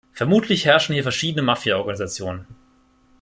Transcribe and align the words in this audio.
Vermutlich 0.13 0.65
herrschen 0.65 0.93
hier 0.93 1.03
verschiedene 1.03 1.43
Mafiaorganisationen. 1.43 2.47